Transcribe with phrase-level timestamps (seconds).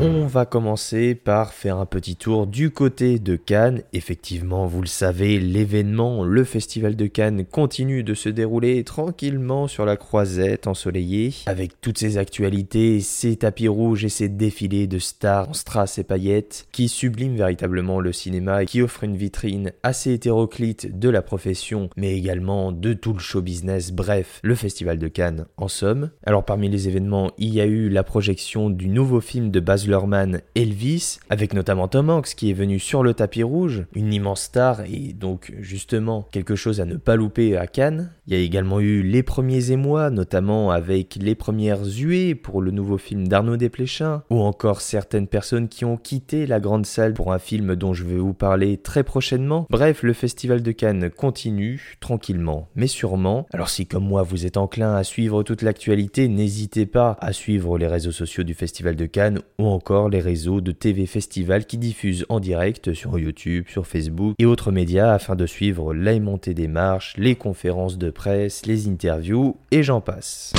[0.00, 3.82] On va commencer par faire un petit tour du côté de Cannes.
[3.92, 9.84] Effectivement, vous le savez, l'événement, le festival de Cannes continue de se dérouler tranquillement sur
[9.84, 15.50] la croisette ensoleillée, avec toutes ses actualités, ses tapis rouges et ses défilés de stars
[15.50, 20.14] en strass et paillettes, qui subliment véritablement le cinéma et qui offrent une vitrine assez
[20.14, 25.08] hétéroclite de la profession, mais également de tout le show business, bref, le festival de
[25.08, 26.10] Cannes en somme.
[26.24, 29.81] Alors parmi les événements, il y a eu la projection du nouveau film de Baz
[29.86, 34.42] Luhrmann Elvis, avec notamment Tom Hanks qui est venu sur le tapis rouge, une immense
[34.42, 38.10] star et donc justement quelque chose à ne pas louper à Cannes.
[38.26, 42.70] Il y a également eu les premiers émois, notamment avec les premières huées pour le
[42.70, 47.32] nouveau film d'Arnaud Desplechin, ou encore certaines personnes qui ont quitté la grande salle pour
[47.32, 49.66] un film dont je vais vous parler très prochainement.
[49.70, 53.46] Bref, le festival de Cannes continue, tranquillement, mais sûrement.
[53.52, 57.78] Alors si comme moi vous êtes enclin à suivre toute l'actualité, n'hésitez pas à suivre
[57.78, 61.78] les réseaux sociaux du festival de Cannes ou encore les réseaux de TV Festival qui
[61.78, 66.68] diffusent en direct sur YouTube, sur Facebook et autres médias afin de suivre la des
[66.68, 70.52] marches, les conférences de presse, les interviews et j'en passe.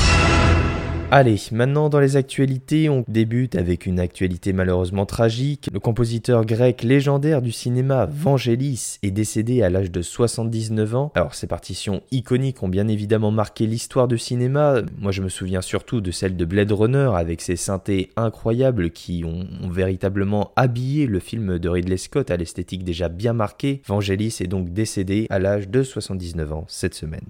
[1.16, 5.70] Allez, maintenant dans les actualités, on débute avec une actualité malheureusement tragique.
[5.72, 11.12] Le compositeur grec légendaire du cinéma Vangelis est décédé à l'âge de 79 ans.
[11.14, 14.82] Alors ses partitions iconiques ont bien évidemment marqué l'histoire du cinéma.
[14.98, 19.24] Moi je me souviens surtout de celle de Blade Runner avec ses synthés incroyables qui
[19.24, 23.84] ont, ont véritablement habillé le film de Ridley Scott à l'esthétique déjà bien marquée.
[23.86, 27.30] Vangelis est donc décédé à l'âge de 79 ans cette semaine.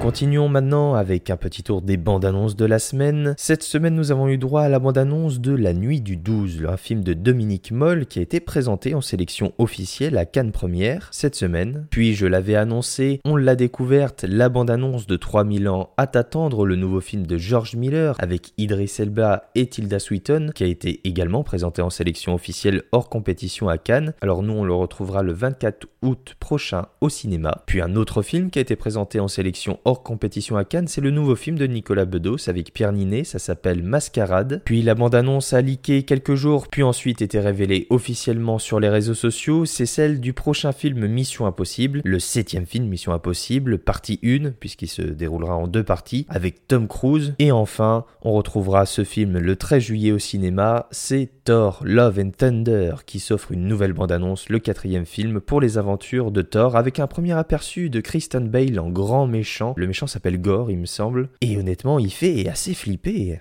[0.00, 3.34] Continuons maintenant avec un petit tour des bandes annonces de la semaine.
[3.36, 6.64] Cette semaine, nous avons eu droit à la bande annonce de La Nuit du 12,
[6.66, 11.10] un film de Dominique Moll qui a été présenté en sélection officielle à Cannes Première
[11.12, 11.86] cette semaine.
[11.90, 16.64] Puis, je l'avais annoncé, on l'a découverte, la bande annonce de 3000 ans à t'attendre,
[16.64, 21.02] le nouveau film de George Miller avec Idris Elba et Tilda Swinton qui a été
[21.04, 24.14] également présenté en sélection officielle hors compétition à Cannes.
[24.22, 27.62] Alors nous, on le retrouvera le 24 août prochain au cinéma.
[27.66, 31.00] Puis un autre film qui a été présenté en sélection hors compétition à Cannes, c'est
[31.00, 34.62] le nouveau film de Nicolas Bedos avec Pierre Ninet, ça s'appelle Mascarade.
[34.64, 39.14] Puis la bande-annonce a leaké quelques jours, puis ensuite été révélée officiellement sur les réseaux
[39.14, 44.52] sociaux, c'est celle du prochain film Mission Impossible, le septième film Mission Impossible, partie 1,
[44.52, 47.34] puisqu'il se déroulera en deux parties, avec Tom Cruise.
[47.38, 52.30] Et enfin, on retrouvera ce film le 13 juillet au cinéma, c'est Thor Love and
[52.36, 56.98] Thunder qui s'offre une nouvelle bande-annonce, le quatrième film pour les aventures de Thor, avec
[56.98, 59.74] un premier aperçu de Kristen Bale en grand méchant.
[59.80, 61.30] Le méchant s'appelle Gore, il me semble.
[61.40, 63.40] Et honnêtement, il fait assez flipper.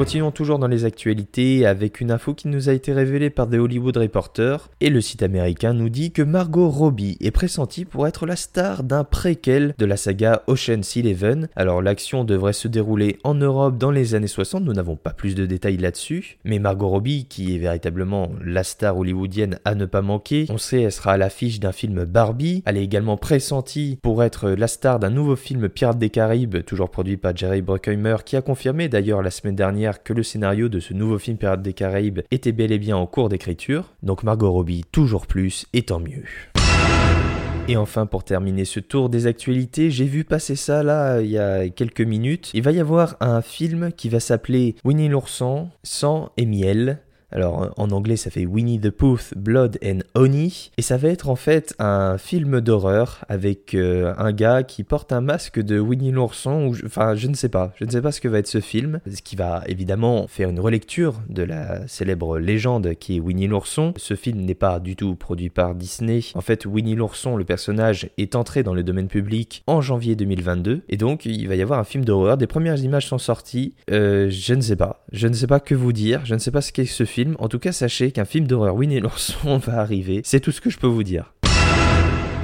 [0.00, 3.56] Continuons toujours dans les actualités avec une info qui nous a été révélée par The
[3.56, 4.70] Hollywood Reporter.
[4.80, 8.82] Et le site américain nous dit que Margot Robbie est pressentie pour être la star
[8.82, 11.50] d'un préquel de la saga Ocean's Eleven.
[11.54, 15.34] Alors l'action devrait se dérouler en Europe dans les années 60, nous n'avons pas plus
[15.34, 20.00] de détails là-dessus, mais Margot Robbie qui est véritablement la star hollywoodienne à ne pas
[20.00, 24.24] manquer, on sait elle sera à l'affiche d'un film Barbie, elle est également pressentie pour
[24.24, 28.36] être la star d'un nouveau film Pirates des Caraïbes, toujours produit par Jerry Bruckheimer qui
[28.36, 31.72] a confirmé d'ailleurs la semaine dernière que le scénario de ce nouveau film Pirates des
[31.72, 36.00] Caraïbes était bel et bien en cours d'écriture, donc Margot Robbie toujours plus et tant
[36.00, 36.24] mieux.
[37.68, 41.38] Et enfin, pour terminer ce tour des actualités, j'ai vu passer ça là il y
[41.38, 42.50] a quelques minutes.
[42.52, 46.98] Il va y avoir un film qui va s'appeler Winnie l'ourson, sang et miel.
[47.32, 50.70] Alors en anglais ça fait Winnie the Pooh, Blood and Honey.
[50.76, 55.12] Et ça va être en fait un film d'horreur avec euh, un gars qui porte
[55.12, 56.66] un masque de Winnie l'ourson.
[56.66, 57.72] Ou enfin je ne sais pas.
[57.76, 59.00] Je ne sais pas ce que va être ce film.
[59.12, 63.94] Ce qui va évidemment faire une relecture de la célèbre légende qui est Winnie l'ourson.
[63.96, 66.20] Ce film n'est pas du tout produit par Disney.
[66.34, 70.82] En fait Winnie l'ourson, le personnage, est entré dans le domaine public en janvier 2022.
[70.88, 72.36] Et donc il va y avoir un film d'horreur.
[72.36, 73.74] Des premières images sont sorties.
[73.90, 75.04] Euh, je ne sais pas.
[75.12, 76.22] Je ne sais pas que vous dire.
[76.24, 77.19] Je ne sais pas ce qu'est ce film.
[77.38, 80.22] En tout cas, sachez qu'un film d'horreur Winnie l'ourson va arriver.
[80.24, 81.34] C'est tout ce que je peux vous dire.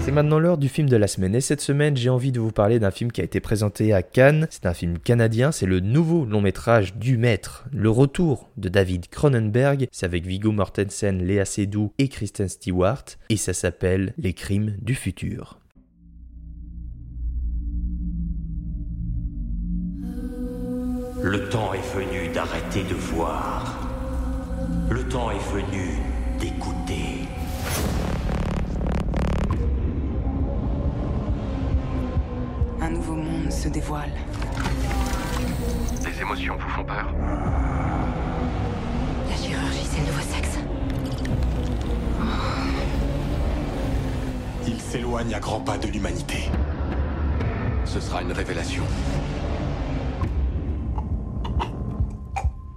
[0.00, 2.52] C'est maintenant l'heure du film de la semaine et cette semaine j'ai envie de vous
[2.52, 4.46] parler d'un film qui a été présenté à Cannes.
[4.50, 9.08] C'est un film canadien, c'est le nouveau long métrage du maître, le retour de David
[9.08, 9.88] Cronenberg.
[9.90, 14.94] C'est avec Viggo Mortensen, Léa Seydoux et Kristen Stewart et ça s'appelle Les crimes du
[14.94, 15.58] futur.
[21.22, 23.75] Le temps est venu d'arrêter de voir.
[24.88, 25.98] Le temps est venu
[26.38, 27.26] d'écouter.
[32.80, 34.12] Un nouveau monde se dévoile.
[36.04, 37.12] Les émotions vous font peur
[39.28, 40.58] La chirurgie, c'est le nouveau sexe.
[44.66, 46.48] Il s'éloigne à grands pas de l'humanité.
[47.84, 48.84] Ce sera une révélation.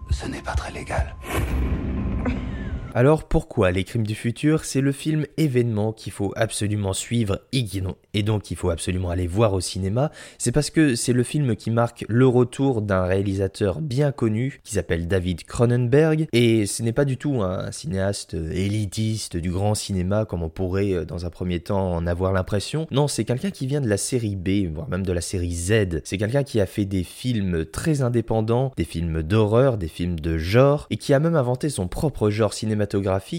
[0.10, 1.09] Ce n'est pas très légal.
[3.00, 8.24] Alors pourquoi Les Crimes du Futur C'est le film événement qu'il faut absolument suivre et,
[8.24, 10.12] donc il faut absolument aller voir au cinéma.
[10.38, 14.74] C'est parce que c'est le film qui marque le retour d'un réalisateur bien connu qui
[14.74, 20.26] s'appelle David Cronenberg et ce n'est pas du tout un cinéaste élitiste du grand cinéma
[20.26, 22.86] comme on pourrait euh, dans un premier temps en avoir l'impression.
[22.92, 26.02] Non, c'est quelqu'un qui vient de la série B, voire même de la série Z.
[26.04, 30.38] C'est quelqu'un qui a fait des films très indépendants, des films d'horreur, des films de
[30.38, 32.89] genre et qui a même inventé son propre genre cinématographique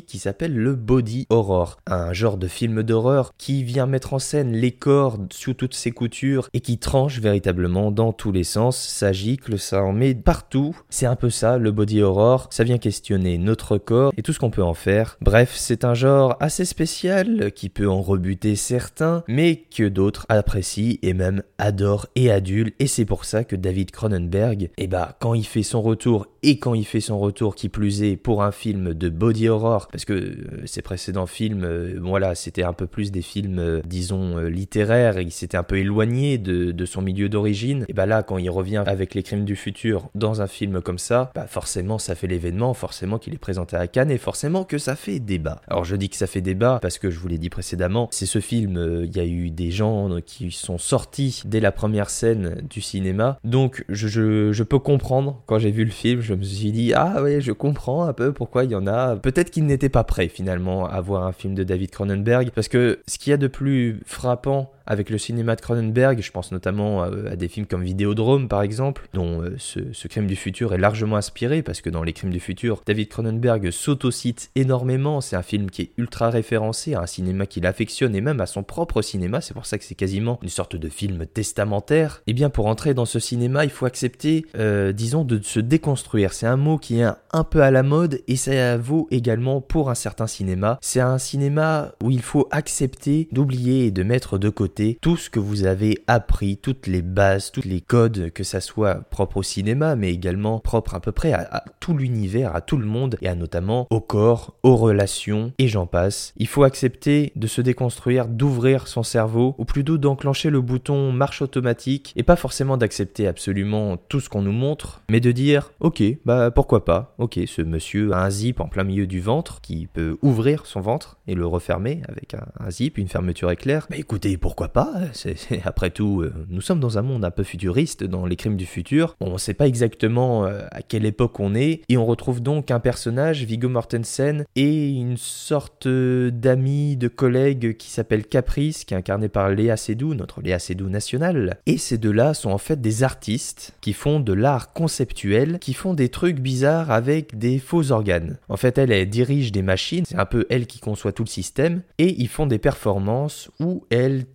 [0.06, 4.52] qui s'appelle le body horror, un genre de film d'horreur qui vient mettre en scène
[4.52, 9.12] les corps sous toutes ses coutures et qui tranche véritablement dans tous les sens, ça
[9.12, 10.76] gicle, ça en met partout.
[10.88, 14.38] C'est un peu ça le body horror, ça vient questionner notre corps et tout ce
[14.38, 15.16] qu'on peut en faire.
[15.20, 20.96] Bref, c'est un genre assez spécial qui peut en rebuter certains, mais que d'autres apprécient
[21.02, 25.34] et même adorent et adulent et c'est pour ça que David Cronenberg, eh bah quand
[25.34, 28.52] il fait son retour et quand il fait son retour qui plus est pour un
[28.52, 32.86] film de body horror parce que euh, ses précédents films euh, voilà c'était un peu
[32.86, 37.02] plus des films euh, disons littéraires et il s'était un peu éloigné de, de son
[37.02, 40.46] milieu d'origine et bah là quand il revient avec les crimes du futur dans un
[40.46, 44.18] film comme ça bah forcément ça fait l'événement forcément qu'il est présenté à Cannes et
[44.18, 45.60] forcément que ça fait débat.
[45.68, 48.26] Alors je dis que ça fait débat parce que je vous l'ai dit précédemment c'est
[48.26, 52.62] ce film il y a eu des gens qui sont sortis dès la première scène
[52.68, 56.92] du cinéma donc je, je, peux comprendre quand j'ai vu le film me suis dit
[56.94, 59.16] ah ouais je comprends un peu pourquoi il y en a.
[59.16, 63.00] Peut-être qu'ils n'étaient pas prêts finalement à voir un film de David Cronenberg parce que
[63.06, 67.04] ce qu'il y a de plus frappant avec le cinéma de Cronenberg, je pense notamment
[67.04, 71.14] à, des films comme Vidéodrome par exemple, dont euh, ce, crime du futur est largement
[71.14, 75.70] inspiré parce que dans les crimes du futur, David Cronenberg s'autocite énormément, c'est un film
[75.70, 79.40] qui est ultra référencé à un cinéma qu'il affectionne et même à son propre cinéma,
[79.40, 82.22] c'est pour ça que c'est quasiment une sorte de film testamentaire.
[82.26, 86.32] Et bien pour entrer dans ce cinéma, il faut accepter, euh, disons, de se déconstruire.
[86.32, 89.88] C'est un mot qui est un peu à la mode et ça vaut également pour
[89.88, 90.80] un certain cinéma.
[90.82, 95.30] C'est un cinéma où il faut accepter d'oublier et de mettre de côté tout ce
[95.30, 99.42] que vous avez appris, toutes les bases, tous les codes, que ça soit propre au
[99.42, 103.28] cinéma, mais également propre à peu près à, tout l'univers, à tout le monde, et
[103.28, 106.32] à notamment au corps, aux relations, et j'en passe.
[106.36, 111.42] Il faut accepter de se déconstruire, d'ouvrir son cerveau, ou plutôt d'enclencher le bouton marche
[111.42, 116.02] automatique, et pas forcément d'accepter absolument tout ce qu'on nous montre, mais de dire, ok,
[116.24, 119.86] bah pourquoi pas, ok, ce monsieur a un zip en plein milieu du ventre, qui
[119.86, 123.96] peut ouvrir son ventre et le refermer avec un, un zip, une fermeture éclair, bah
[123.96, 127.42] écoutez, pourquoi pas c'est, c'est, Après tout, euh, nous sommes dans un monde un peu
[127.42, 129.16] futuriste, dans les crimes du futur.
[129.20, 132.80] On sait pas exactement euh, à quelle époque on est, et on retrouve donc un
[132.80, 138.96] personnage, Viggo Mortensen, et une sorte euh, d'ami, de collègue qui s'appelle Caprice, qui est
[138.96, 141.58] incarné par Léa Seydoux, notre Léa Seydoux nationale.
[141.66, 145.94] Et ces deux-là sont en fait des artistes qui font de l'art conceptuel, qui font
[145.94, 148.38] des trucs bizarres avec des faux organes.
[148.48, 151.28] En fait, elle, elle dirige des machines, c'est un peu elle qui conçoit tout le
[151.28, 154.26] système, et ils font des performances où elle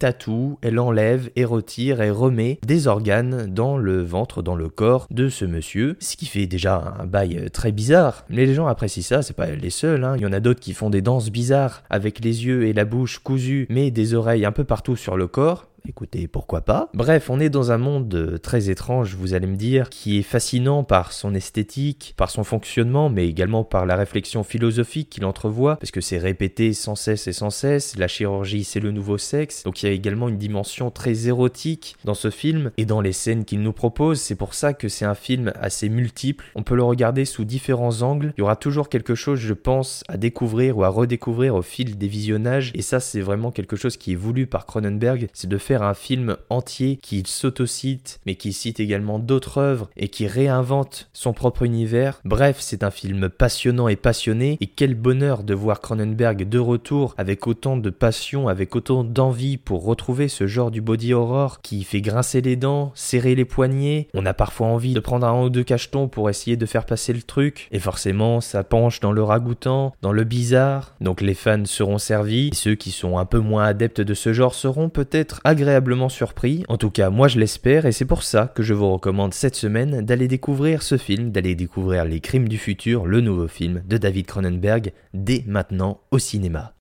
[0.62, 5.29] elle enlève et retire et remet des organes dans le ventre, dans le corps de
[5.29, 8.25] ce monsieur, ce qui fait déjà un bail très bizarre.
[8.29, 10.15] Les gens apprécient ça, c'est pas les seuls, hein.
[10.17, 12.86] il y en a d'autres qui font des danses bizarres avec les yeux et la
[12.86, 15.67] bouche cousus, mais des oreilles un peu partout sur le corps.
[15.87, 16.89] Écoutez, pourquoi pas?
[16.93, 20.83] Bref, on est dans un monde très étrange, vous allez me dire, qui est fascinant
[20.83, 25.91] par son esthétique, par son fonctionnement, mais également par la réflexion philosophique qu'il entrevoit, parce
[25.91, 29.83] que c'est répété sans cesse et sans cesse, la chirurgie c'est le nouveau sexe, donc
[29.83, 33.45] il y a également une dimension très érotique dans ce film, et dans les scènes
[33.45, 36.83] qu'il nous propose, c'est pour ça que c'est un film assez multiple, on peut le
[36.83, 40.83] regarder sous différents angles, il y aura toujours quelque chose, je pense, à découvrir ou
[40.83, 44.47] à redécouvrir au fil des visionnages, et ça c'est vraiment quelque chose qui est voulu
[44.47, 49.60] par Cronenberg, c'est de faire un film entier qui s'autocite, mais qui cite également d'autres
[49.60, 52.20] œuvres et qui réinvente son propre univers.
[52.25, 57.13] Bref, c'est un film passionnant et passionné, et quel bonheur de voir Cronenberg de retour
[57.17, 61.84] avec autant de passion, avec autant d'envie pour retrouver ce genre du body horror qui
[61.84, 64.08] fait grincer les dents, serrer les poignets.
[64.13, 67.13] On a parfois envie de prendre un ou deux cachetons pour essayer de faire passer
[67.13, 70.96] le truc, et forcément, ça penche dans le ragoûtant, dans le bizarre.
[71.01, 74.34] Donc les fans seront servis, et ceux qui sont un peu moins adeptes de ce
[74.34, 76.63] genre seront peut-être agréablement surpris.
[76.67, 79.55] En tout cas, moi je l'espère, et c'est pour ça que je vous recommande cette
[79.55, 83.98] semaine d'aller découvrir ce film, d'aller découvrir Les Crimes du futur, le nouveau film de
[83.98, 86.74] David Cronenberg, dès maintenant au cinéma.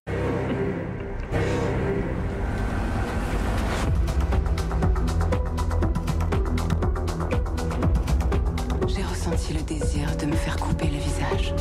[8.87, 11.55] J'ai ressenti le désir de me faire couper le visage.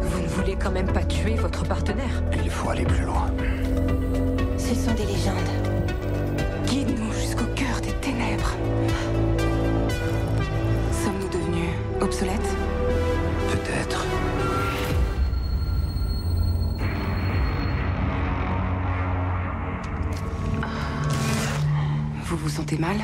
[0.00, 3.30] Vous ne voulez quand même pas tuer votre partenaire Il faut aller plus loin.
[4.56, 5.71] Ce sont des légendes.
[8.02, 8.56] Ténèbres.
[11.04, 12.56] Sommes-nous devenus obsolètes?
[13.50, 14.04] Peut-être.
[22.24, 22.96] Vous vous sentez mal?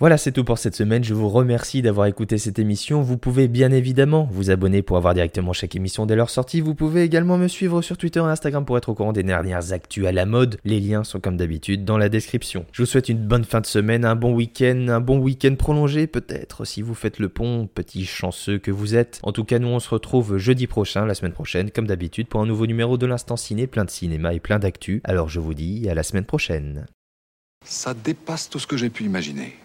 [0.00, 1.04] Voilà, c'est tout pour cette semaine.
[1.04, 3.02] Je vous remercie d'avoir écouté cette émission.
[3.02, 6.62] Vous pouvez bien évidemment vous abonner pour avoir directement chaque émission dès leur sortie.
[6.62, 9.74] Vous pouvez également me suivre sur Twitter et Instagram pour être au courant des dernières
[9.74, 10.56] actus à la mode.
[10.64, 12.64] Les liens sont comme d'habitude dans la description.
[12.72, 16.06] Je vous souhaite une bonne fin de semaine, un bon week-end, un bon week-end prolongé
[16.06, 19.20] peut-être si vous faites le pont, petit chanceux que vous êtes.
[19.22, 22.40] En tout cas, nous on se retrouve jeudi prochain, la semaine prochaine, comme d'habitude, pour
[22.40, 25.02] un nouveau numéro de l'Instant Ciné, plein de cinéma et plein d'actu.
[25.04, 26.86] Alors je vous dis à la semaine prochaine.
[27.66, 29.58] Ça dépasse tout ce que j'ai pu imaginer.